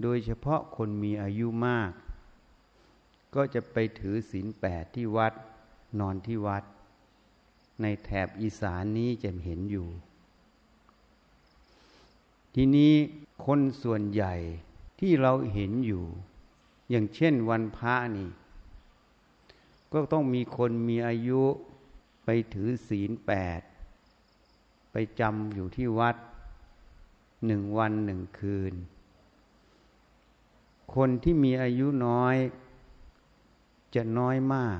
[0.01, 1.91] โดยเฉพาะคนมีอายุมาก
[3.35, 5.33] ก็จะไปถือศีลแปดที่วัด
[5.99, 6.63] นอนที่วัด
[7.81, 9.87] ในแถบอีสานนี้จะเห็นอยู่
[12.55, 12.93] ทีนี้
[13.45, 14.35] คนส่วนใหญ่
[14.99, 16.03] ที่เราเห็นอยู่
[16.89, 18.29] อย่างเช่นวันพระนี่
[19.93, 21.41] ก็ต้องมีคนมีอายุ
[22.25, 23.61] ไปถือศีลแปด
[24.91, 26.15] ไปจำอยู่ที่วัด
[27.45, 28.73] หนึ่งวันหนึ่งคืน
[30.95, 32.35] คนที่มีอายุน้อย
[33.95, 34.79] จะน้อยมาก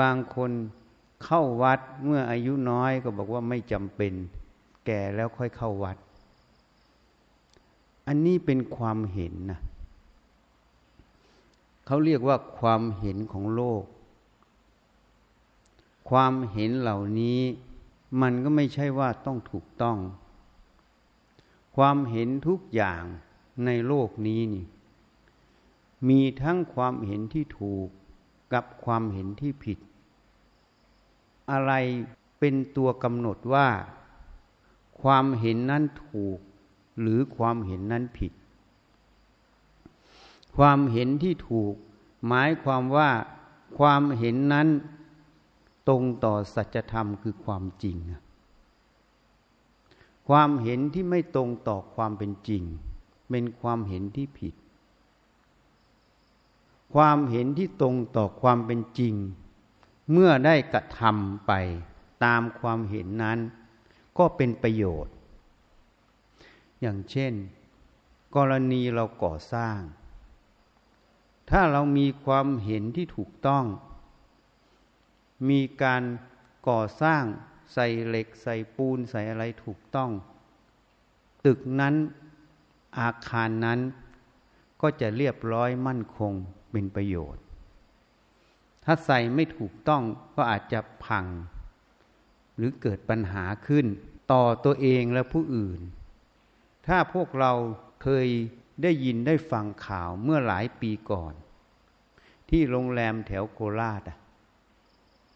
[0.00, 0.50] บางคน
[1.24, 4.12] เข้าวัดเมื่ออายุน้อยก็บอกว่าไม่จำเป็น
[4.86, 5.96] แก่แล้วค่อยเข้าวัด
[8.06, 9.60] อันนี้เป็นความเห็นนะ
[11.86, 13.84] เขาเรียกว่าความเห็นของโลก
[16.08, 17.40] ความเห็นเหล่านี้
[18.20, 19.98] มันก็ไม่ใช่ว่าต้องถูกต้อง
[21.76, 23.02] ความเห็นทุกอย่าง
[23.64, 24.64] ในโลกนี้นี่
[26.08, 27.88] มีทั้งความเห็นที่ถูก
[28.52, 29.78] กับความเห็นที่ผิด
[31.50, 31.72] อะไร
[32.38, 33.68] เป็นตัวกำหนดว่า
[35.02, 36.38] ความเห็นนั้นถูก
[37.00, 38.32] หรือความเห็นนั้นผิด
[40.56, 41.74] ความเห็นที่ถูก
[42.26, 43.10] หมายความว่า
[43.78, 44.68] ความเห็นนั้น
[45.88, 47.96] ตรงต่อสัจธรรมคือความจริง
[50.28, 52.62] ความเห็นที่ไม่ตรงต่อความเป็นจริง
[53.30, 54.54] เป็นความเห็นที่ผิด
[56.94, 59.14] ความเห็นที่ตรงต่อความเป็นจริง
[60.12, 61.52] เมื่อได้กระทำไป
[62.24, 63.38] ตามความเห็นนั้น
[64.18, 65.14] ก็เป็นประโยชน์
[66.80, 67.32] อย่างเช่น
[68.36, 69.78] กรณีเราก่อสร้าง
[71.50, 73.64] ถ้าเรามีความเห็นที่ถูกต้อง
[75.48, 76.02] มีการ
[76.68, 77.24] ก่อสร้าง
[77.74, 80.10] ใส่เหล็กใส่ปูนใส่อะไรถูกต้อง
[81.44, 81.94] ตึกนั้น
[82.98, 83.80] อาคารนั้น
[84.82, 86.32] ก็จะเรียบร้อยมั่นคง
[86.70, 87.42] เป็นประโยชน์
[88.84, 90.02] ถ้าใส่ไม่ถูกต้อง
[90.36, 91.26] ก็อาจจะพัง
[92.56, 93.86] หรือเกิดปัญหาขึ้น
[94.32, 95.80] ต่อตัวเองและผู้อื่น
[96.86, 97.52] ถ้าพวกเรา
[98.02, 98.28] เคย
[98.82, 101.32] ได้ยินได้ฟังข่าวเมื่อหลายปีก่อน
[102.50, 104.02] ที่โรงแรมแถวโคราช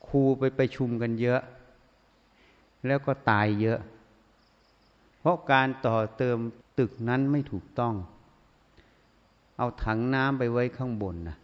[0.09, 1.41] ครูไปไปชุมกันเยอะ
[2.87, 3.79] แล้วก็ตายเยอะ
[5.19, 6.39] เพราะการต่อเติม
[6.79, 7.95] ตึกนั้นไม่ถูกต้อง
[9.59, 11.37] เอาถังน้ำไปไว้ข้างบนนะ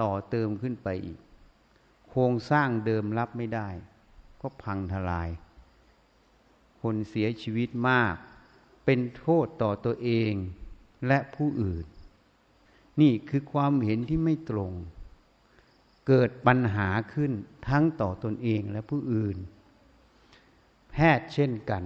[0.00, 1.18] ต่อเติมขึ้นไปอีก
[2.08, 3.68] โครงสร้างเดิมรับไม่ได้
[4.40, 5.30] ก็พังทลาย
[6.80, 8.14] คนเสียชีวิตมาก
[8.84, 10.32] เป็นโทษต่อตัวเอง
[11.06, 11.84] และผู้อื่น
[13.00, 14.72] นี่คือความเห็นที่ไม่ตรง
[16.06, 17.32] เกิดปัญหาขึ้น
[17.68, 19.36] ทั้งต่อตนเองและผู้อื่น
[20.90, 21.84] แพทย์เช่นกัน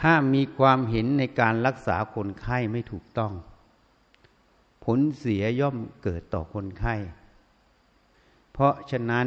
[0.00, 3.32] ถ้ามีความเห็นในการรักษาคนไข้ไม่ถูกต้อง
[4.84, 6.94] ผลเสียย่อมเกิดต่อคนไข้
[8.52, 9.26] เพราะฉะนั้น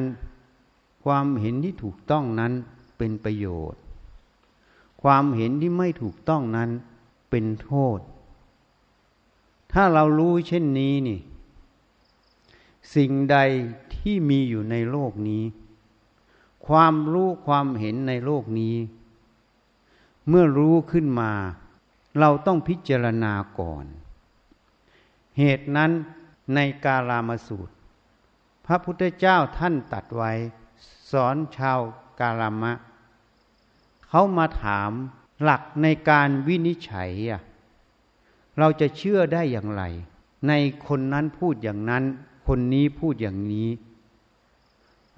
[1.04, 2.54] ความเห็นที่ถูกต้องนั้น
[2.98, 3.82] เป็นประโยชน์
[5.04, 6.70] ความเห็นที่ไม่ถูกต้องนั้น
[7.30, 8.00] เป็นโทษ
[9.74, 11.20] ถ้าเรารู้เช่นนี้นี่
[12.96, 13.38] สิ่งใด
[13.96, 15.44] ที่มีอยู่ในโลกนี้
[16.68, 18.76] ความรู้ความเห็นในโลกนี้
[20.28, 21.32] เมื่อรู้ขึ้นมา
[22.20, 23.86] เราต้องพิจารณาก่อน
[25.38, 25.92] เหตุนั้น
[26.56, 27.74] ในกาลามสูตร
[28.66, 30.32] พระพุทธเจ้าท่านตัดไว้
[31.12, 31.80] สอนชาว
[32.20, 32.74] กาลามะ
[34.08, 34.92] เขามาถาม
[35.44, 37.12] หลักในการวินิจฉัย
[38.58, 39.84] เราจะเชื่อได้อย่างไร
[40.48, 40.54] ใน
[40.88, 42.04] คนนั้นพูดอย่างนั้น
[42.54, 43.70] คนนี้พูดอย่างนี้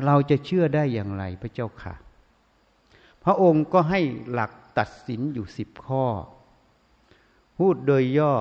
[0.06, 1.94] เราจะเชื่อได้อย่างไรพระเจ้าค่ะ
[3.24, 4.02] พระองค์ก็ให้
[4.32, 6.06] หลักตัดสินอยู่สิบข้อ
[7.58, 8.34] พูดโดยย่อ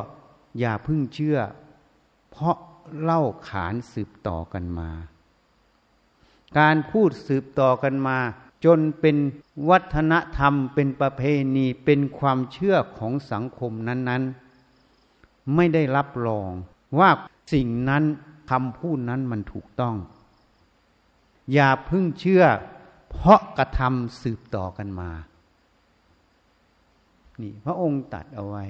[0.58, 1.38] อย่าพึ่งเชื่อ
[2.30, 2.56] เพราะ
[3.00, 4.90] เล่าขานสืบต่อกันมา
[6.58, 8.18] การพูดสืบต่อกันมา
[8.64, 9.16] จนเป็น
[9.70, 11.22] วัฒนธรรมเป็นประเพ
[11.56, 14.22] ณีเป็นความเชื่อของสังคมนั้น
[14.88, 16.50] ๆ ไม่ได้รับรอง
[16.98, 17.10] ว่า
[17.52, 18.04] สิ่งนั้น
[18.50, 19.96] คำพูดนั้นมันถูกต้อง
[21.52, 22.44] อย่าพึ่งเชื่อ
[23.10, 25.10] เพราะกระทำสืบต่อกันมา
[27.42, 28.64] นี่พระองค์ตัดเอาไว้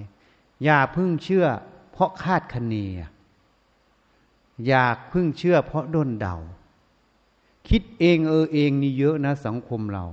[0.64, 1.46] อย่าพึ่งเชื่อ
[1.92, 2.74] เพราะคาดคะเน
[4.66, 6.36] อย่าพึ่งเชื่อ เพราะด้นเดา
[7.68, 10.04] คิดเองเออเองนี่เยอะนะสังคมเรา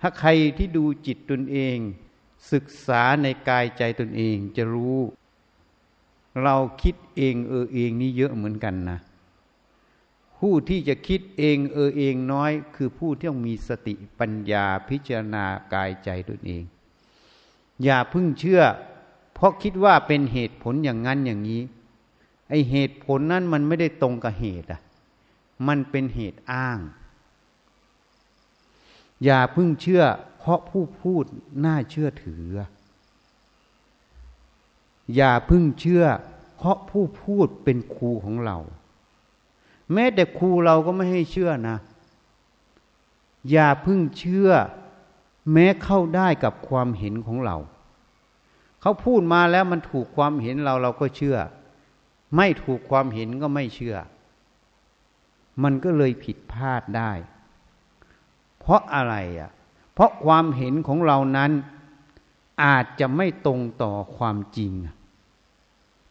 [0.00, 1.76] ถ้าใครที่ดูจิตตนเอง
[2.52, 4.98] ศึกษาในกายใจตนเองจะรู้
[6.42, 8.98] เราคิดเองเออเองนี่เยอะเหมือนกันนะ
[10.38, 16.62] ผู้ที่จะคิดเองเออเองน้อย คือผู้ที่ต้องมีสติปัญญาพิจารณากายใจตนเอง
[17.84, 18.62] อย่าพึ่งเชื่อ
[19.34, 21.62] เพราะคิดว่าเป็นเหตุผลอย่างนั้นอย่างนี้
[22.48, 24.80] ไอเหตุผลนั้นมันไม่ได้ตรงกับเหตุอะ
[25.68, 26.78] มันเป็นเหตุอ้าง
[29.24, 30.02] อย่าพึ่งเชื่อ
[30.38, 31.24] เพราะผู้พูด
[31.64, 32.44] น่าเชื่อถือ
[35.16, 36.04] อย่าพึ่งเชื่อ
[36.56, 38.58] เพราะผู้พูดเป็นครูของเรา
[39.92, 41.76] แม้แต่ครูเราก็ไม่ให้เชื่อนะ
[43.50, 44.50] อย่าพึ่งเชื่อ
[45.52, 47.56] แม้เข้าได้กับความเห็นของเรา
[48.80, 51.36] เขาพูดมาแล้วมันถูกความเห็นเราเราก็เชื่อ
[52.36, 53.96] ไม่ถูกความเห็นก็ไม่เชื่อ
[55.62, 57.12] มันก็เลยผิดพลาดได้
[58.60, 59.50] เพราะอะไรอะ
[59.94, 61.50] เพราะความเห็นของเรานั้น
[62.64, 64.72] อาจจะไม่ตรงต่อความจริง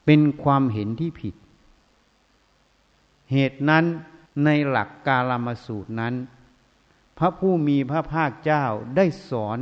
[0.05, 1.35] เป็นความเห็นที่ผิด
[3.31, 3.85] เหตุนั้น
[4.43, 6.13] ในหลักกาลามสูตรนั้น
[7.17, 8.65] พระผู้มีพระภาคเจ้า
[8.95, 9.59] ได้สอน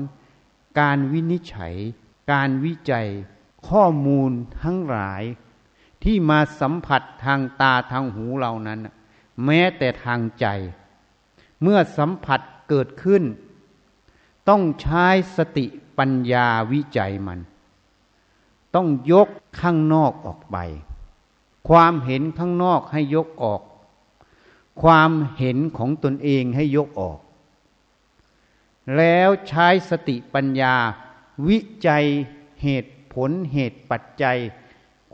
[0.80, 1.75] การวินิจฉัย
[2.31, 3.07] การวิจัย
[3.69, 4.31] ข้อมูล
[4.62, 5.24] ทั้งหลาย
[6.03, 8.80] ที่มาสัมผัสทางตาทางหูเรานั้น
[9.45, 10.45] แม้แต่ทางใจ
[11.62, 13.24] เมื่อสัมผัสเกิดขึ้น
[14.50, 15.06] ต้องใช้
[15.38, 15.65] สติ
[15.99, 17.39] ปัญญาวิจัยมัน
[18.75, 19.27] ต้องยก
[19.59, 20.57] ข้างนอกออกไป
[21.69, 23.61] ความเห็นข้างนอกให้ยกออก
[24.81, 27.19] ความเห็นของตนเองให้ยกออก
[28.97, 30.75] แล้วใช้สติปัญญา
[31.47, 31.57] วิ
[31.87, 32.05] จัย
[32.61, 34.37] เหตุผลเหตุปัจจัย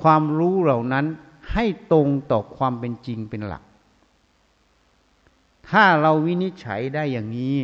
[0.02, 1.06] ความรู้เหล่านั้น
[1.52, 3.64] ให้ตรงต่อความเป็นจริงเป็นหลัก
[5.70, 7.58] ถ้าเราวินิจฉัยได้อย่างนี้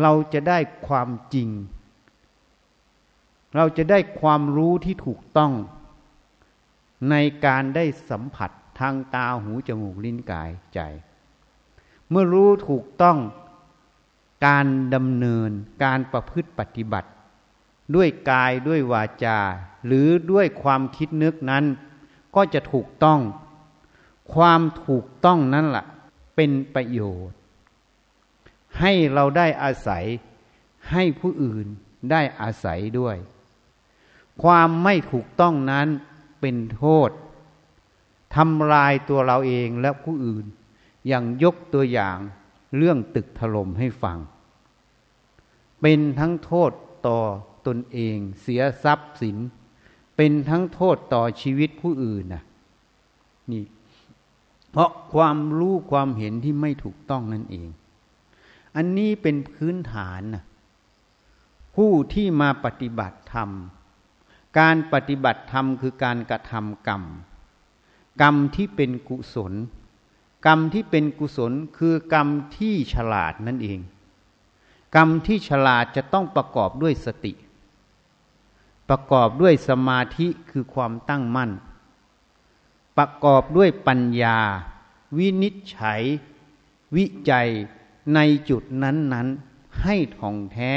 [0.00, 1.48] เราจะได้ความจริง
[3.56, 5.52] เราจะได้ความรู้ที่ถูกต้อง
[7.10, 7.14] ใน
[7.46, 10.80] การได้สัมผัสทางตาหูจมูกลิ้นกายใจ
[12.10, 13.18] เมื่อรู้ถูกต้อง
[14.46, 15.50] การดำเนิน
[15.84, 17.10] การประพฤติปฏิบัติ
[17.94, 19.38] ด้วยกายด้วยวาจา
[19.86, 21.64] หรือด้วยความคิดนึกนั้น
[22.34, 23.20] ก็จะถูกต้อง
[24.34, 25.84] ความถูกต้องนั้นละ่ะ
[26.36, 27.38] เป็นประโยชน์
[28.80, 30.04] ให้เราได้อาศัย
[30.90, 31.66] ให้ผู้อื่น
[32.10, 33.16] ได้อาศัยด้วย
[34.42, 35.88] ความไม่ถูกต้องนั้น
[36.40, 37.10] เป็นโทษ
[38.36, 40.44] ทำลายตัวเราเองและผู้อื่น
[41.06, 42.18] อย่างยกตัวอย่าง
[42.76, 44.18] เรื่องตึกถล่มให้ฟัง
[45.80, 46.70] เป็นทั้งโทษ
[47.06, 47.18] ต่อ
[47.66, 49.36] ตนเองเสียทรัพย์สิน
[50.16, 52.42] เป็นทั้งโทษต่อชีวิตผู้อื่นนะ
[53.52, 53.64] นี่
[54.70, 57.68] เพราะความรู้ความเห็นที่ไม่ถูกต้องนั่นเอง
[58.76, 60.44] อันนี้เป็นพื้นฐานนะ
[61.76, 63.50] ผู้ที่มาปฏิบัติธรรม
[64.58, 67.02] การปฏิบัติธรรมคือการกระทำกรรม
[68.22, 69.52] กรรมที่เป็นกุศล
[70.46, 73.80] กรรมที่เป็นกุศลคือกรรมที่ฉลาดนั่นเอง
[74.96, 77.32] กรรมที่ฉลาดจะต้องประกอบด้วยสติ
[78.88, 81.50] ประกอบด้วยสมาธิคือความตั้งมั่น
[82.98, 84.38] ประกอบด้วยปัญญา
[85.16, 86.02] วินิจฉัย
[86.96, 87.48] วิจัย
[88.14, 88.18] ใน
[88.48, 90.74] จุดนั้น ๆ ให้ท่องแท้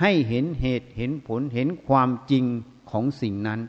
[0.00, 2.44] ให้เห็นเหตุเห็นผลเห็นความจริง
[2.90, 3.60] ของสิ่งนั้น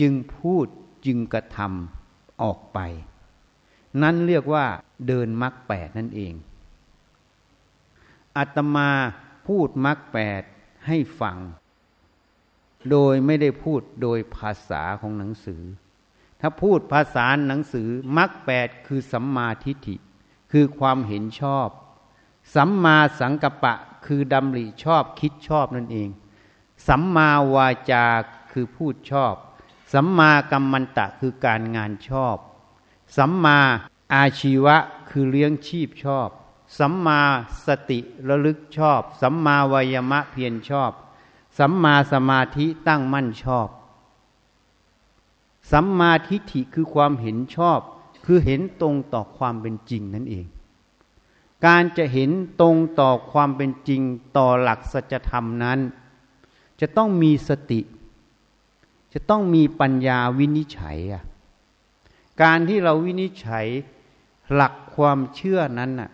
[0.00, 0.66] จึงพูด
[1.06, 2.78] จึงกระทำออกไป
[4.02, 4.66] นั่นเรียกว่า
[5.08, 6.34] เดินมรรคแปดนั่นเอง
[8.36, 8.90] อาตมา
[9.46, 10.42] พูดมรรคแปด
[10.86, 11.38] ให้ฟัง
[12.90, 15.62] โดยไม่ได้พูดโดยภาษาของหนังสือ
[16.40, 19.96] ถ้าพูดภาษาหนังสือมรรคแปดคือสัมมาทิฏฐิ
[20.52, 21.68] คือความเห็นชอบ
[22.54, 23.74] สัมมาสังกัปปะ
[24.06, 26.08] คือดำริชอบคิดชอบนั่นเอง
[26.86, 28.06] สัมมาวาจา
[28.50, 29.34] คือพูดชอบ
[29.92, 32.36] สัมมากัมมันตะคือการงานชอบ
[33.16, 33.58] สัมมา
[34.14, 34.76] อาชีวะ
[35.08, 36.28] คือเลี้ยงชีพชอบ
[36.78, 37.20] สัมมา
[37.66, 40.92] สติระลึกชอบ สัมมาวายมะเพียรชอบ
[41.58, 43.68] สัมมาสมาธิตั้งมั่นชอบ
[45.72, 47.80] สัมมาทิฏฐิคือความเห็นชอบ
[48.24, 50.46] คือเห็นตรงต่อความเป็นจริงนั่นเอง
[51.66, 54.02] การจะเห็นตรงต่อความเป็นจริง
[54.36, 55.78] ต่อหลักสัจธรรมนั้น
[56.82, 57.80] จะต้องมีสติ
[59.12, 61.22] จะต้องมีปัญญาวินิจฉัยอะ
[62.42, 63.66] การที่เราวินิจฉัย
[64.52, 66.10] หลักความเชื่อนั้นน่ะ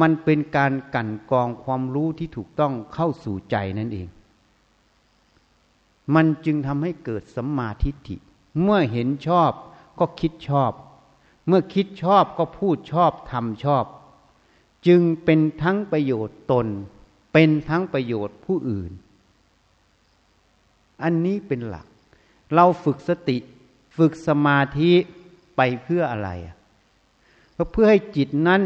[0.00, 4.08] มันเป็นการกั่นกองความรู้ที่ถูกต้องเข้าสู่ใจนั่นเอง
[6.14, 8.16] มันจึงทำให้เกิดสัมมาทิฏฐิ
[8.62, 9.50] เมื่อเห็นชอบ
[9.98, 10.72] ก็คิดชอบ
[11.46, 13.84] เมื่อคิดชอบก็พูดชอบทำชอบ
[14.86, 16.66] จึงเป็นทั้งประโยชน์ตน
[17.32, 18.92] เป็นทั้งประโยชน์ผู้อื่น
[21.02, 21.86] อันนี้เป็นหลัก
[22.54, 23.38] เราฝึกสติ
[23.96, 24.92] ฝึกสมาธิ
[25.56, 26.30] ไปเพื่ออะไร
[27.56, 28.62] ก็เพื่อให้จิตนั้น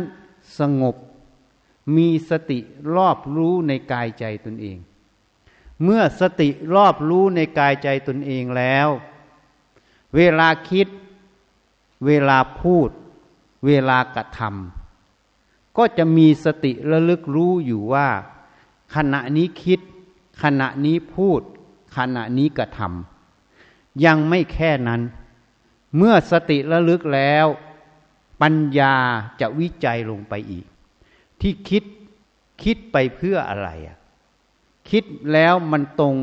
[0.59, 0.97] สงบ
[1.97, 2.59] มีสติ
[2.97, 4.79] รอบรู้ในกายใจตนเอง
[5.85, 8.89] เมื่อสติรอบรู้ในกายใจตนเองแล้ว
[10.17, 10.89] เวลาคิด
[12.07, 12.91] เวลาพูด
[13.67, 18.09] เวลากระทำก็จะมีสติระลึกรู้อยู่ว่า
[18.95, 19.81] ขณะนี้คิด
[20.43, 21.41] ขณะนี้พูด
[21.97, 25.00] ขณะนี้กระทำยังไม่แค่นั้น
[25.97, 27.47] เมื่อสติระลึกแล้ว
[28.42, 28.94] ปัญญา
[29.40, 30.64] จะวิจัยลงไปอีก
[31.40, 31.85] ที่คิด
[32.62, 33.68] คิดไปเพื่ออะไร
[34.90, 36.16] คิดแล้วมันตรง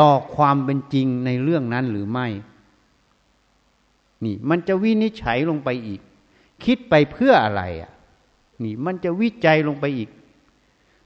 [0.00, 2.26] ต่อความเป็นจริงในเรื่องนั้นหรือไม่
[4.24, 6.00] นี่ มันจะวินิจฉัยลงไปอีก
[6.64, 7.92] คิดไปเพื่ออะไรอะ
[8.62, 10.10] นี่มันจะวิจัยลงไปอีก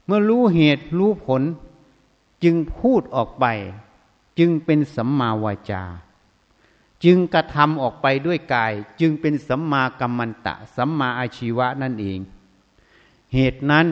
[0.05, 1.41] เมื่อรู้เหตุรู้ผล
[2.43, 3.45] จึงพูดออกไป
[4.39, 5.83] จึงเป็นสัมมาวาจา
[7.03, 12.19] จึงกระทำออกไปด้วยกาย จึงเป็นสัมมากัมมันตะ สัมมาอาชีวะนั่นเอง
[13.33, 13.85] เหตุนั้น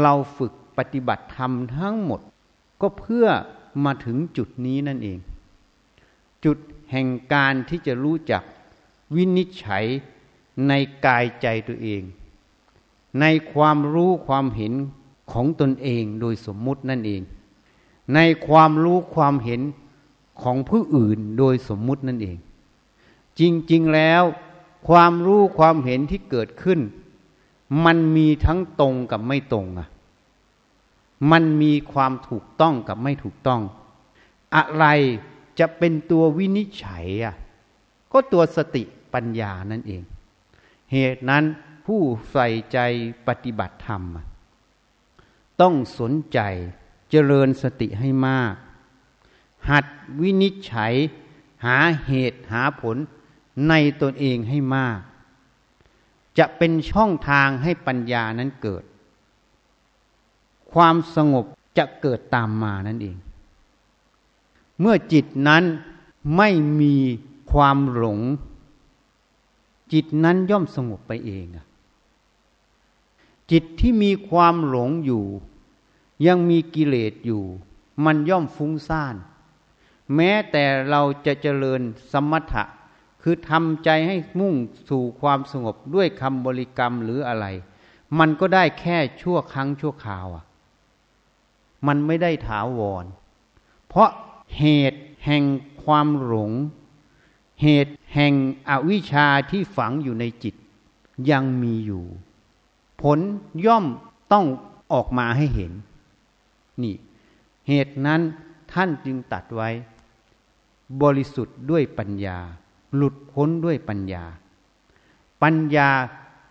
[0.00, 2.20] เราฝึกปฏิบัติธรรมทั้งหมด
[2.80, 3.26] ก็เพื่อ
[3.84, 5.18] มาถึงจุดนี้นั่นเอง
[6.44, 6.58] จุด
[6.90, 8.42] แห่งการที่จะรู้จัก
[9.14, 9.84] วินิจฉัย
[10.68, 10.72] ใน
[11.06, 12.02] กายใจตัวเอง
[13.20, 14.72] ในความรู้ความเห็น
[15.32, 17.22] ของตนเองโดยสมมุตินั่นเอง
[18.14, 18.18] ใน
[18.48, 19.60] ความรู้ความเห็น
[20.42, 22.38] ของผู้อื่นโดยสมมุตินั่นเอง
[23.38, 23.40] จ
[23.72, 24.22] ริง ๆ แล้ว
[24.88, 26.80] ความรู้ความเห็นที่เกิดขึ้น
[27.84, 29.88] มันมีทั้งตรงกับไม่ตรงอะ
[31.30, 33.60] มันมีความถูกต้องกับไม่ถูกต้อง
[34.56, 34.86] อะไร
[35.58, 37.34] จะเป็นตัววินิจฉัยอะ
[38.12, 38.82] ก็ตัวสติ
[39.14, 40.02] ปัญญานั่นเอง
[40.92, 41.44] เหตุนั้น
[41.86, 42.00] ผู้
[42.32, 42.78] ใส่ใจ
[43.26, 44.02] ปฏิบัติธรรม
[45.60, 46.40] ต้องสนใจ
[47.14, 48.54] เจริญสติให้มาก
[49.70, 49.84] หัด
[50.20, 50.94] วินิจฉัย
[51.64, 52.96] หาเหตุหาผล
[53.68, 54.98] ในตนเองให้มาก
[56.38, 58.84] จะเป็นช่องทางให้ปัญญานั้นเกิด
[60.72, 61.44] ความสงบ
[61.78, 63.16] จะเกิดตามมานั่นเอง
[64.80, 65.64] เมื่อจิตนั้น
[66.36, 66.48] ไม่
[66.80, 66.96] มี
[67.52, 68.20] ความหลง
[69.92, 71.46] จิตนั้นย่อมสงบไปเอง
[73.50, 75.24] จิตที่มีความหลงอยู่
[76.26, 77.42] ยังมีกิเลสอยู่
[78.04, 79.16] มันย่อมฟุ้งซ่าน
[80.14, 81.80] แม้แต่เราจะเจริญ
[82.12, 82.64] สมถะ
[83.22, 84.54] คือทำใจให้มุ่ง
[84.88, 87.46] สู่ความสงบด้วยคำบริกรรมหรืออะไร
[88.18, 90.44] มันก็ได้แค่ชั่วครั้งชั่วคราวอะ
[91.86, 93.04] มันไม่ได้ถาวร
[93.88, 94.10] เพราะ
[94.58, 95.44] เหตุแห่ง
[95.84, 96.52] ความหลง
[97.62, 98.32] เหตุแห่ง
[98.68, 100.54] อวิชชาที่ฝังอยู่ในจิต
[101.30, 102.04] ยังมีอยู่
[103.00, 103.18] ผล
[103.66, 103.84] ย่อม
[104.32, 104.46] ต้อง
[104.92, 105.72] ออกมาให้เห็น
[106.82, 106.94] นี่
[107.68, 108.20] เหตุนั้น
[108.72, 109.70] ท่านจึงตัดไว้
[111.02, 112.38] บริสุทธิ์ด้วยปัญญา
[112.96, 114.24] หลุดพ้นด้วยปัญญา
[115.42, 115.88] ปัญญา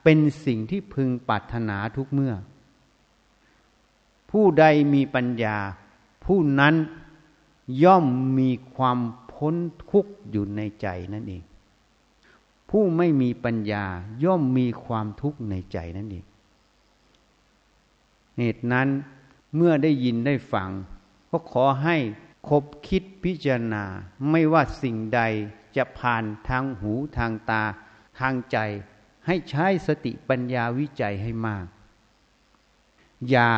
[0.03, 2.33] เป็นสิ่งที่พึงปรารถนาทุกเมื่อ
[4.31, 5.57] ผู้ใดมีปัญญา
[6.25, 6.75] ผู้นั้น
[7.83, 8.05] ย่อม
[8.39, 8.99] มีความ
[9.33, 9.55] พ้น
[9.89, 11.43] ทุกข์อยู่ในใจนั่นเอง
[12.69, 13.85] ผู้ไม่มีปัญญา
[14.23, 16.25] ย่อมมีความทุกข์ในใจนั่นเอง
[18.37, 18.87] เหตุนั้น
[19.55, 20.69] เมื่อได้ยินได้ฟัง
[21.29, 21.97] ก็ขอให้
[22.49, 23.83] คบคิดพิจารณา
[24.29, 25.21] ไม่ว่าสิ่งใด
[25.75, 27.63] จะผ่านทางหูทางตา
[28.19, 28.57] ทางใจ
[29.25, 31.65] ให้ใช้สติปัญญาวิจัยให้มาก
[33.29, 33.49] อย่า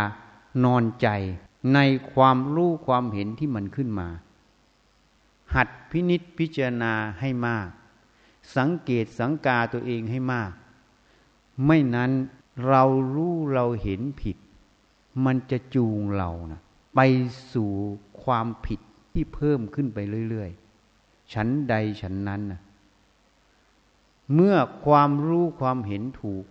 [0.63, 1.07] นอนใจ
[1.73, 1.79] ใน
[2.13, 4.09] ความรู้ความเห็นที่มันขึ้นมา
[5.55, 7.67] หัดพินิษพิจารณาให้มาก
[8.55, 10.51] สังเกตสังกาตัวเองให้มาก
[11.65, 12.11] ไม่นั้น
[12.67, 12.83] เรา
[13.13, 14.37] รู้เราเห็นผิด
[15.25, 16.61] มันจะจูงเรานะ
[16.95, 16.99] ไป
[17.53, 17.71] สู่
[18.23, 18.79] ความผิด
[19.13, 22.61] ที่เพิ่มขึ้นไปเรื่อยๆ ฉันใดฉันนั้นนะ
[24.33, 24.55] เมื่อ
[24.85, 26.43] ความรู้ความเห็นถูก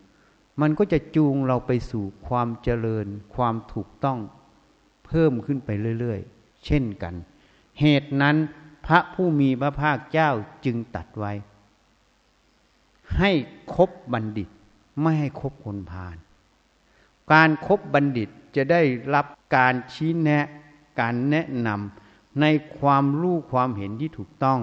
[0.61, 4.19] มันก็จะจูงเราไปสู่ความเจริญ ความถูกต้อง
[5.07, 7.14] เพิ่มขึ้นไปเรื่อยๆ เช่นกัน
[7.81, 8.37] เหตุนั้น
[8.87, 10.31] พระผู้มีพระภาคเจ้า
[10.64, 11.33] จึงตัดไว้
[13.19, 13.31] ให้
[13.75, 14.49] คบบัณฑิต
[15.00, 16.16] ไม่ให้คบคนพาล
[17.32, 18.82] การครบบัณฑิตจะได้
[19.14, 20.46] รับการชี้แนะ
[21.00, 22.44] การแนะนำใน
[22.78, 24.60] ความรู้ความเห็นที่ถูกต้อง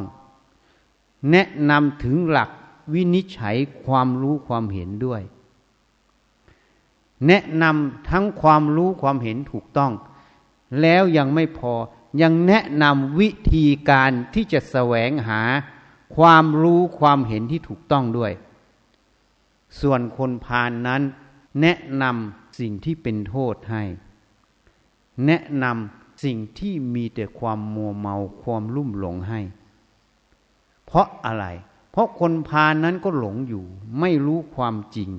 [1.31, 2.49] แนะนำถึงหลัก
[2.93, 5.21] วินิจฉัยความรู้ความเห็นด้วย
[7.27, 9.91] แนะนำทั้งความรู้ความเห็นถูกต้อง
[10.81, 11.73] แล้วยังไม่พอ
[12.21, 15.41] ยังแนะนำวิธีการที่จะแสวงหา
[16.15, 18.31] ความรู้ความเห็นที่ถูกต้องด้วย
[19.81, 21.01] ส่วนคนพานนั้น
[21.61, 23.83] แนะนำ สิ่งที่เป็นโทษให้
[25.25, 29.39] แนะนำสิ่งที่มีแต่ความมัวเมาความลุ่มหลงให้
[30.85, 31.45] เพราะอะไร
[31.91, 33.63] เพราะคนพาลนนั้นก็หลงอยู่
[33.99, 35.09] ไม่รู้ความจริง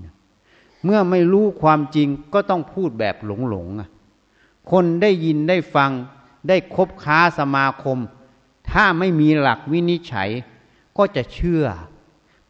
[0.84, 3.66] เมื่อไม่รู้ความจริงก็ต้องพูดแบบหลงหลง
[4.70, 5.90] คนได้ยินได้ฟัง
[6.48, 7.98] ได้คบค้าสมาคม
[8.70, 10.30] ถ้าไม่มีหลักวินิจฉัย
[10.96, 11.64] ก็จะเชื่อ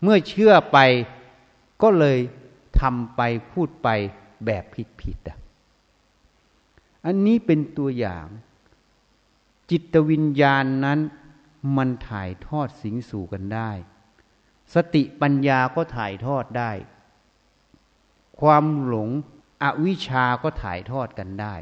[0.03, 0.79] เมื่อเชื่อไป
[1.83, 2.19] ก็เลย
[2.81, 3.21] ทำไป
[3.51, 3.89] พูดไป
[4.45, 4.65] แบบ
[5.01, 5.39] ผิดๆอะ
[7.07, 8.27] อันนี้เป็นตัวอย่าง
[9.71, 10.99] จิตวิญญาณนั้น
[11.77, 13.71] มันถ่ายทอดสิ่งสู่กันได้
[14.75, 16.73] สติปัญญาก็ถ่ายทอดได้
[18.41, 19.11] ความหลง
[19.63, 21.55] อวิชาก็ถ่ายทอดกันได้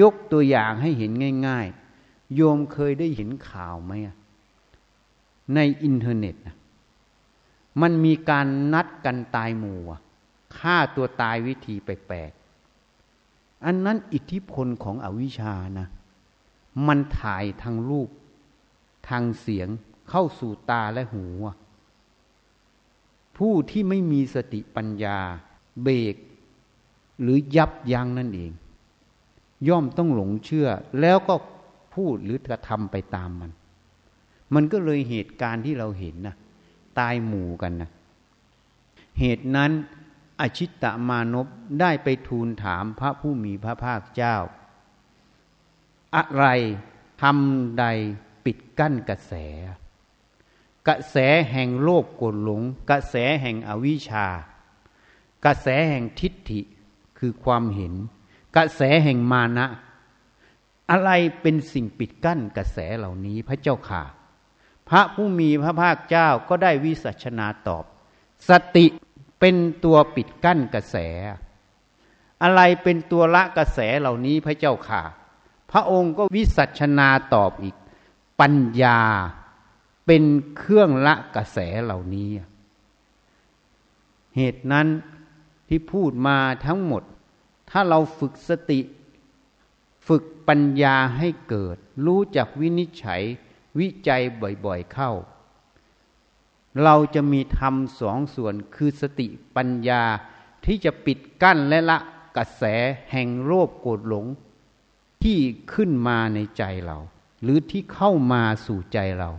[0.00, 1.10] ยกตัวอย่างให้เห็น
[1.48, 1.66] ง่าย
[2.00, 3.92] ๆ โยมเคยได้เห็นข่าวไหม
[5.54, 6.56] ในอินเทอร์เน็ตนะ
[7.80, 9.80] มันมีการนัดกันตายหมู่
[10.58, 15.86] ฆ่าตัวตายวิธีแปลกๆ อันนั้นอิทธิพลของอวิชานะ
[16.86, 18.08] มันถ่ายทางรูป
[19.08, 19.68] ทางเสียง
[20.10, 21.24] เข้าสู่ตาและหู
[23.36, 25.18] ผู้ที่ไม่มีสติปัญญา
[25.82, 26.16] เบรก
[27.20, 28.52] หรือยับยั้งนั่นเอง
[29.68, 30.68] ย่อมต้องหลงเชื่อ
[31.00, 31.34] แล้วก็
[31.94, 33.50] พูดหรือกระทำไปตามมัน
[34.54, 36.34] มันก็เลยเหตุการณ์ที่เราเห็นนะ
[36.98, 37.90] ตายหมู่กันนะ
[39.20, 39.70] เหตุนั้น
[40.44, 41.46] อชิตตมานพ
[41.80, 44.36] ได้ไปทูลถามพระผู้มีพระภาคเจ้า
[46.16, 46.46] อะไร
[47.22, 47.84] ทำใด
[48.44, 49.32] ปิดกั้นกระแส
[50.88, 51.16] กระแส
[51.50, 54.26] แห่งโลภโกรหลง กระแสแห่งอวิชชา
[55.44, 56.60] กระแสแห่งทิฏฐิ
[57.18, 57.94] คือความเห็น
[58.56, 59.66] กระแสแห่งมานะ
[60.90, 64.02] อะไรเป็นสิ่งปิดกั้นกระแสเหล่านี้พระเจ้าค่ะ
[64.88, 67.84] พระผู้มีพระภาคเจ้าก็ได้วิสัชนาตอบ
[68.48, 68.86] สติ
[69.40, 70.96] เป็นตัวปิดกั้นกระแส
[72.42, 75.02] อะไรเป็นตัวละกระแสเหล่านี้พระเจ้าค่ะ
[75.70, 77.76] พระองค์ก็วิสัชนาตอบอีก
[78.40, 79.00] ปัญญา
[80.06, 80.22] เป็น
[80.56, 82.30] เครื่องละกระแสเหล่านี้
[84.36, 84.86] เหตุนั้น
[85.68, 87.02] ที่พูดมาทั้งหมด
[87.70, 88.80] ถ้าเราฝึกสติ
[90.08, 93.22] ฝึกปัญญาให้เกิด รู้จักวินิจฉัย
[93.78, 94.22] วิจัย
[94.64, 95.10] บ่อยๆเข้า
[96.82, 100.02] เราจะมีธรรมสองส่วนคือสติปัญญา
[100.64, 101.98] ที่จะปิดกั้นและละ
[102.36, 102.62] กระแส
[103.10, 104.26] แห่งโลภโกรธหลง
[105.22, 105.38] ที่
[105.72, 106.98] ขึ้นมาในใจเรา
[107.42, 109.30] หรือที่เข้ามาสู่ใจเรา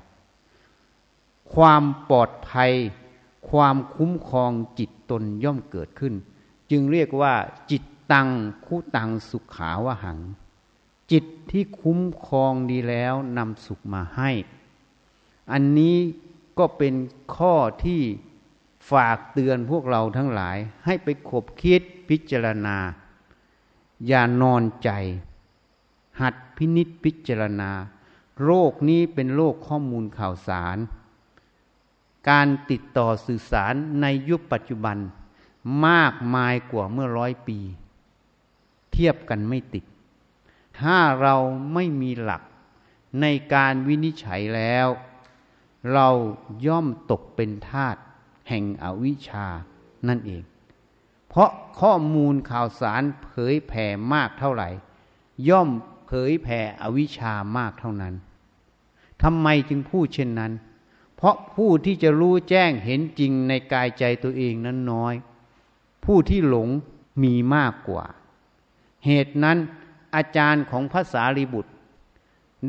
[1.54, 2.72] ความปลอดภัย
[3.50, 6.14] ความคุ้มครองจิตตนย่อมเกิดขึ้น
[6.72, 7.34] จึงเรียกว่า
[7.72, 8.30] จิตตัง
[8.66, 10.20] คู่ตังสุขาวหัง
[11.12, 14.32] จิตที่คุ้มครองดีแล้วนำสุขมาให้
[15.52, 15.98] อันนี้
[16.58, 16.94] ก็เป็น
[17.36, 18.02] ข้อที่
[18.92, 22.78] ฝากเตือนพวกเราทั้งหลาย ให้ไปขบคิดพิจารณา
[24.08, 24.90] อย่านอนใจ
[26.22, 27.72] หัดพินิษพิจารณา
[28.44, 30.78] โรคนี้เป็นโรคข้อมูลข่าวสาร
[32.30, 34.98] การติดต่อสื่อสารในยุคปัจจุบัน
[35.88, 37.60] มากมายกว่าเมื่อร้อยปี
[38.92, 39.86] เทียบกันไม่ติด
[40.80, 41.36] ถ้าเรา
[41.74, 42.44] ไม่มีหลัก
[43.22, 44.88] ในการวินิจฉัยแล้ว
[45.94, 46.10] เรา
[46.66, 47.96] ย่อมตกเป็นทาต
[48.50, 49.48] แห่งอวิชชา
[50.08, 50.44] นั่นเอง
[51.30, 54.70] เพราะข้อมูลข่าวสารเผยแผ่มากเท่าไหร่
[55.50, 55.70] ย่อม
[56.06, 58.14] เผยแผ่อวิชชามากเท่านั้น
[59.24, 60.54] ทำไมจึงพูดเช่นนั้น
[61.16, 65.14] เพราะผู้ที่จะรู้แจ้งเห็นจริงในกายใจตัวเองนั้นน้อย
[66.06, 66.70] ผู้ที่หลง
[67.24, 68.06] มีมากกว่า
[69.06, 69.58] เหตุนั้น
[70.16, 71.72] อาจารย์ของพระสารีบุตร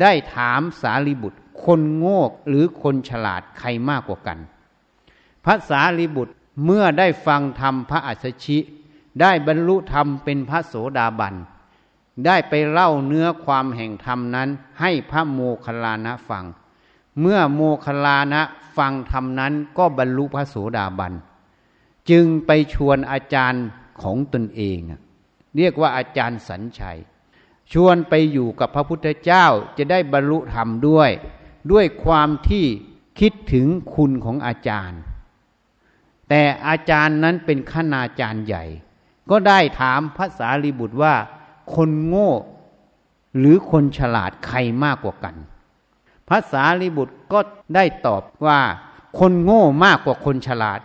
[0.01, 4.39] ได้ถามสารีบุตร คนโง่หรือคนฉลาดใครมากกว่ากัน
[5.45, 8.59] พระสารีบุตรเมื่อได้ฟังธรรมพระอัศชิ
[9.21, 11.35] ได้บรรลุธรรมเป็นพระโสดาบัน
[12.27, 14.49] ได้ไปเล่าเนื้อความแห่งธรรมนั้น
[14.81, 16.45] ให้พระโมคคัลลานะฟัง
[17.21, 18.43] เมื่อโมคคัลลานะ
[18.77, 21.13] ฟังธรรมนั้นก็บรรลุพระโสดาบัน
[22.11, 23.65] จึงไปชวนอาจารย์
[24.03, 24.79] ของตนเอง
[25.57, 26.99] เรียกว่าอาจารย์สัญชัย
[27.73, 31.11] ชวนไปอยู่กับพระพุทธเจ้าจะได้บรรลุธรรมด้วย
[31.73, 32.65] ด้วยความที่
[33.19, 35.01] คิดถึงคุณของอาจารย์
[36.29, 38.65] แต่อาจารย์นั้นเป็นขณาจารย์ใหญ่
[39.31, 41.15] ก็ได้ถามพระสารีบุตรว่า
[41.75, 42.31] คนโง่
[43.39, 45.37] หรือคนฉลาดใครมากกว่ากัน
[46.29, 47.41] พระสารีบุตรก็
[47.75, 48.61] ได้ตอบว่า
[49.19, 50.81] คนโง่มากกว่าคนฉลาด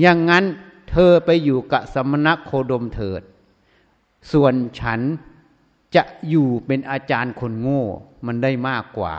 [0.00, 0.44] อย่างนั้น
[0.90, 3.22] เธอไปอยู่กับสมณะโคดมเถิด
[4.32, 5.00] ส่วนฉัน
[5.94, 7.82] จะอยู่เป็นอาจารย์คนโง่
[8.26, 9.14] มันได้มากกว่า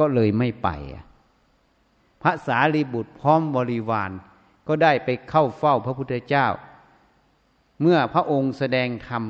[0.00, 0.68] ก็เลยไม่ไป
[2.22, 4.10] พระสารีบุตรพร้อมบริวาร
[4.68, 6.46] ก็ได้ไปเข้าเฝ้าพระพุทธเจ้า
[7.80, 9.22] เมื่อพระองค์แสดงธรรม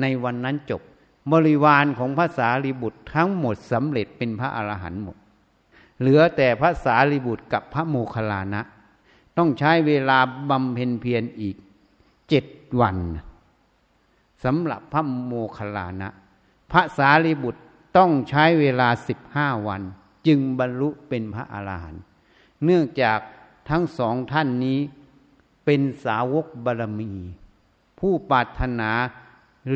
[0.00, 0.82] ในวันนั้นจบ
[1.32, 5.16] บริวารของพระสารีบุตรทั้งหมดสำเร็จเป็นพระอรหันต์หมด
[6.00, 8.62] เหลือแต่พระสารีบุตรกับพระโมคคัลลานะ
[9.36, 10.18] ต้องใช้เวลา
[10.50, 11.56] บำเพ็ญเพียรอีก
[12.28, 12.44] เจ็ด
[12.80, 12.96] วัน
[14.44, 16.08] สำหรับพระโมคคัลลานะ
[16.72, 17.62] พระสารีบุตร
[17.96, 19.82] ต้องใช้เวลาสิบห้าวัน
[20.26, 22.02] จึงบรรลุเป็นพระอรหันต์
[22.64, 23.18] เนื่องจาก
[23.70, 24.78] ทั้งสองท่านนี้
[25.64, 27.12] เป็นสาวกบารมี
[28.00, 28.90] ผู้ปรารถนา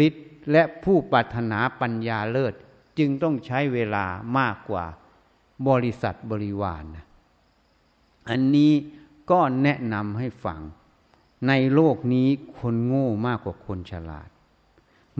[0.06, 2.54] ฤทธิ์และผู้ปรารถนาปัญญาเลิศ
[2.98, 4.04] จึงต้องใช้เวลา
[4.38, 4.84] มากกว่า
[5.68, 6.84] บริษัทบริวาร
[8.28, 8.72] อันนี้
[9.30, 10.60] ก็แนะนำให้ฟัง
[11.48, 12.28] ในโลกนี้
[12.58, 14.28] คนโง่มากกว่าคนฉลาด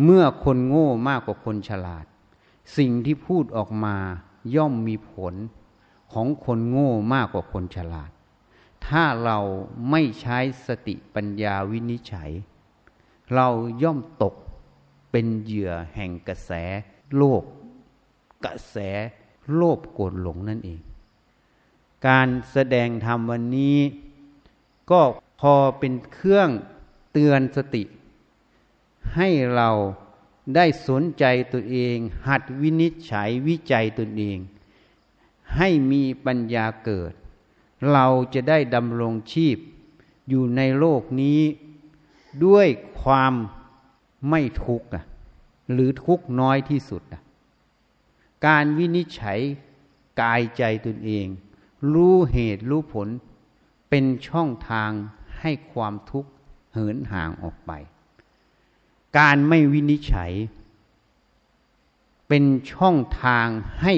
[0.05, 2.07] เมื่อคนโง่มากกว่าคนฉลาด
[2.77, 3.97] สิ่งที่พูดออกมา
[4.57, 5.35] ย่อมมีผล
[6.13, 8.11] ของคนโง่มากกว่าคนฉลาด
[8.87, 9.39] ถ้าเรา
[9.91, 12.31] ไม่ใช้สติปัญญาวินิจฉัย
[13.35, 13.49] เรา
[13.83, 14.35] ย่อมตก
[15.11, 16.51] เป็นเหยื่อแห่งกระแส
[17.17, 17.43] โลก
[18.45, 18.77] กระแส
[19.55, 20.81] โลภโกรธหลงนั่นเอง
[22.09, 23.79] การแสดงธรรมวันนี้
[24.91, 25.01] ก็
[25.41, 26.49] พอเป็นเครื่อง
[27.13, 27.83] เตือนสติ
[29.15, 29.71] ให้เรา
[30.55, 31.97] ได้สนใจตัวเอง
[32.29, 34.39] หัดวินิจฉัยวิจัยตนเอง
[35.57, 37.13] ให้มีปัญญาเกิด
[37.93, 39.59] เราจะได้ดำรงชีพ
[40.29, 41.41] อยู่ในโลกนี้
[42.45, 42.67] ด้วย
[43.03, 43.33] ความ
[44.29, 44.89] ไม่ทุกข์
[45.73, 47.03] หรือทุกข์น้อยที่สุด
[48.47, 49.39] การวินิจฉัย
[50.21, 51.27] กายใจตนเอง
[51.93, 53.09] รู้เหตุรู้ผล
[53.91, 54.91] เป็นช่องทาง
[55.41, 56.31] ให้ความทุกข์
[56.73, 57.73] เหินห่างออกไป
[59.19, 60.33] การไม่วินิจฉัย
[62.29, 63.47] เป็นช่องทาง
[63.83, 63.93] ให้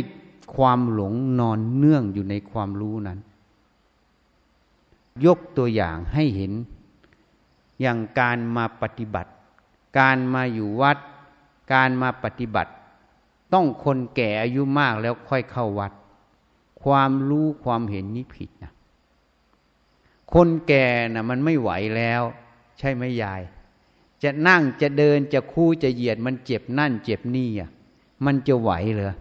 [0.54, 3.18] ความหลงนอนเนื่องอยู่ในความรู้นั้น
[5.26, 6.52] ยกตัวอย่างให้เห็น
[7.80, 9.30] อย่างการมาปฏิบัติ
[9.98, 10.98] การมาอยู่วัด
[11.72, 12.72] การมาปฏิบัติ
[13.52, 15.92] ต้องคนแก่อายุมากแล้วค่อยเข้าวัด
[16.82, 18.72] ความรู้ความเห็นนี้ผิดนะ
[20.34, 22.22] คนแก่นะ่ะมันไม่ไหวแล้ว
[22.78, 23.42] ใช่ไหมยาย
[24.22, 27.70] จะนั่งจะเดินจะคู่จะเหยียด มันเจ็บนั่น เจ็บนี่อะ
[28.24, 29.14] มันจะไหวเหรอ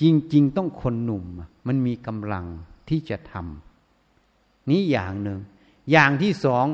[0.00, 0.02] จ
[0.34, 1.24] ริง ๆ ต้องคนหนุ่ม
[1.66, 2.46] มันมีกำลัง
[2.88, 5.38] ที่จะทำนี้อย่างหนึ่ง
[5.90, 6.66] อย่างที่สอง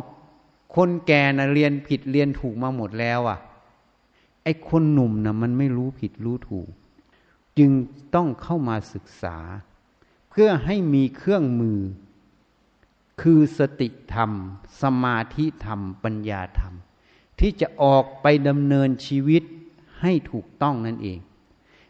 [0.76, 3.38] คนแก่นะเรียนผิดเรียนถูกมาหมดแล้วอะ
[4.42, 6.68] ไอ้คนหนุ่มนะมันไม่รู้ผิดรู้ถูก
[7.58, 7.70] จึง
[8.14, 9.36] ต้องเข้ามาศึกษา
[10.30, 11.78] เพื่อให้มีเครื่องมือ
[13.20, 14.30] คือสติธรรม
[14.82, 16.74] สมาธิธรรม ปัญญาธรรม
[17.40, 19.42] ที่จะออกไปดำเนินชีวิต
[20.00, 21.18] ให้ถูกต้องนั่นเอง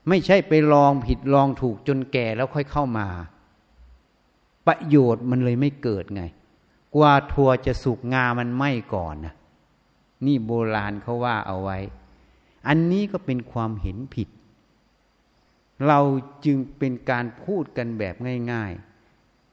[0.08, 3.08] ไม่ใช่ไปลองผิดลองถูกจนแก่แล้วค่อยเข้ามา
[4.66, 6.22] ประโยชน์มันเลยไม่เกิดไง
[6.94, 9.34] กว่าถั่วจะสุกงามันไหม้ก่อนนะ
[10.26, 11.78] นี่โบราณเขาว่าเอาไว้
[12.68, 14.28] อันนี้ก็เป็นความเห็นผิด
[15.86, 16.00] เรา
[16.44, 18.14] จึงเป็นการพูดกันแบบ
[18.52, 18.85] ง่าย ๆ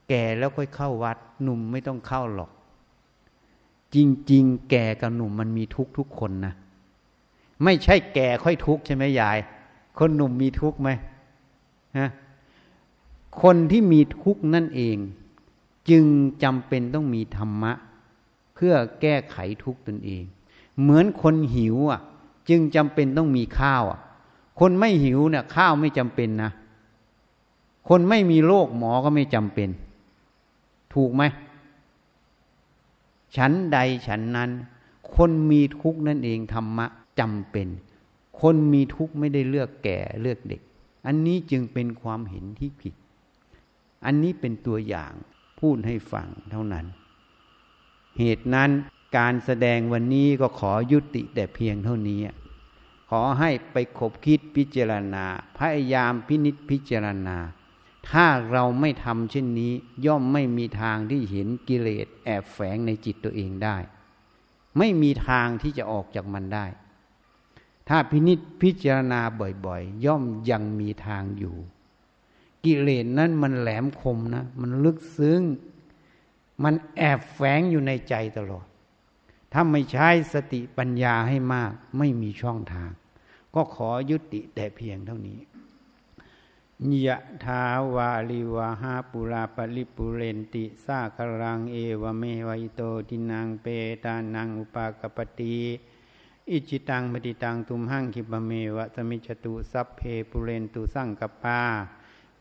[0.10, 2.52] แก่แล้วค่อยเข้าวัด หนุ่มไม่ต้องเข้าหรอก
[3.96, 3.98] จ
[4.32, 6.54] ริง ๆ แก่กับหนุ่มมันมีทุกทุกคนนะ
[7.64, 9.38] ไม่ใช่แก่ค่อยทุกใช่ไหมยาย
[9.98, 10.90] คนหนุ่มมีทุกไหม
[11.98, 12.10] ฮะ
[13.42, 14.98] คนที่มีทุกนั่นเอง
[15.90, 16.06] จึง
[16.44, 17.74] จำเป็นต้องมีธรรมะ
[18.56, 20.24] เพื่อแก้ไขทุกตนเอง
[20.82, 22.02] เหมือนคนหิวอะ
[22.50, 24.00] จึงจำเป็นต้องมีข้าวอะ
[24.60, 26.52] คนไม่หิวเนี่ยข้าวไม่จำเป็นนะ
[27.90, 29.70] คนไม่มีโรคหมอก็ไม่จำเป็น
[30.94, 31.24] ถูกไหม
[33.38, 34.52] ฉันใดฉันนั้น
[35.16, 36.86] คนมีทุกข์นั่นเองธรรมะ
[37.20, 37.68] จำเป็น
[38.42, 40.62] คนมีทุกข์ไม่ได้เลือกแก่เลือกเด็ก
[41.06, 42.96] อันนี้จึงเป็นความเห็นที่ผิด
[44.06, 45.14] อันนี้เป็นตัวอย่าง
[45.60, 46.86] พูดให้ฟังเท่านั้น
[48.20, 48.70] เหตุนั้น
[49.18, 52.20] การแสดงวันนี้ก็ขอยุติแต่เพียงเท่านี้
[53.10, 55.26] ขอให้ไปคบคิดพิจารณา
[55.58, 57.38] พยายามพินิษพิจารณา
[58.10, 59.74] ถ้าเราไม่ทำเช่นนี้
[60.06, 63.78] ย่อมไม่มีทางที่เห็นกิเลสแอบแฝงในจิตตัวเองได้
[64.78, 66.66] ไม่มีทางที่จะออกจากมันได้
[67.90, 69.22] ถ้าพินิษพิจารณา
[69.66, 71.56] บ่อยๆ ย่อมยังมีทางอยู่
[72.66, 75.42] กิเลสนั้นมันแหลมคมนะ มันลึกซึ้ง
[76.64, 78.66] มันแอบแฝงอยู่ในใจตลอด
[79.54, 82.90] ถ้าไม่ใช้สติปัญญาให้มาก ไม่มีช่องทาง
[83.56, 85.40] ก็ขอยุติแต่เพียงเท่านี้
[87.06, 87.64] ยะทา
[87.96, 93.66] วาลิวาหาปุราปริปุเรนติสาครังเอวเมวัยโตทินนังเป
[94.04, 95.58] ตานังอุปะกัปปะติ
[96.50, 101.62] อิจฉิตังปัตถิตังตุมหังขิปปะเมวะสะมิชฌะตุสัพเพปูเรนตุสังกัปปา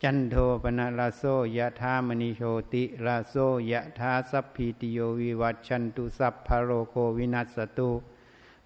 [0.03, 1.23] จันโทปัณณะระโส
[1.57, 3.35] ยะถา มะณิโชติระโส
[3.71, 7.91] ยะถาสัพพีติโยวิวัชชันตุสัพพะโรโควินัสสะตุ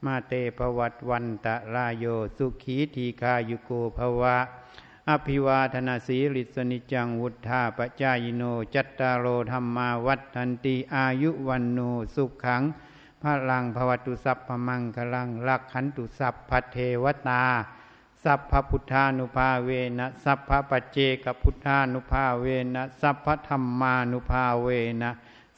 [0.05, 2.05] มาเตภะวัตวันตะราโย
[2.37, 4.39] สุขีทีฆายุโกภะวะ
[5.11, 8.43] อะภิวาทะนะสีลิสสะนิจจังวุฑฒาปะจายิโน
[8.75, 11.79] จัตตารโอธรรมาวัฏันติอายุวันโน
[12.15, 12.63] สุขขัง
[13.23, 17.45] พระลังภวตุสัพพมังคลังลักขันตุสัพพเทวตา
[18.25, 24.69] สัพพพุทธานุภาเวนะสัพพปัจเจกพุทธานุภาเวนะสัพพธรรมานุภาเว
[25.03, 25.11] นะ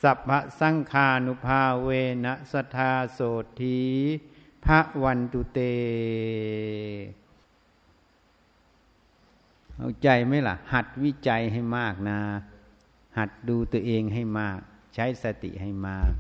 [0.03, 0.31] สัพพ
[0.61, 1.89] สังฆานุภาเว
[2.25, 3.21] นะสทธาโส
[3.61, 3.81] ธี
[4.65, 5.61] พระวันตุเต
[9.79, 12.19] เอาใจไหมล่ะ หัดวิจัยให้มากนะ
[13.19, 14.59] หัดดูตัวเองให้มาก
[14.95, 16.13] ใช้สติให้มาก